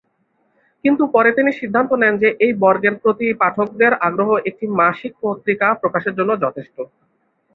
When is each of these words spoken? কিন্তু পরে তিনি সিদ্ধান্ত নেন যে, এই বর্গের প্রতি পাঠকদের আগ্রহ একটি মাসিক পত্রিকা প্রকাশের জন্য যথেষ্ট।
কিন্তু 0.85 1.03
পরে 1.13 1.29
তিনি 1.31 1.51
সিদ্ধান্ত 1.51 1.91
নেন 2.01 2.13
যে, 2.17 2.29
এই 2.45 2.51
বর্গের 2.63 2.95
প্রতি 3.01 3.27
পাঠকদের 3.41 3.91
আগ্রহ 4.07 4.29
একটি 4.49 4.65
মাসিক 4.79 5.13
পত্রিকা 5.23 5.67
প্রকাশের 5.81 6.17
জন্য 6.19 6.31
যথেষ্ট। 6.43 6.77